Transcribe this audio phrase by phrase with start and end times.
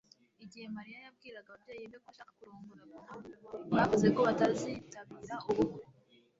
[0.43, 3.17] Igihe Mariya yabwiraga ababyeyi be ko ashaka kurongora Bobo
[3.75, 5.83] bavuze ko batazitabira ubukwe